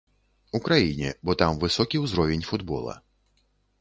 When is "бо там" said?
1.29-1.61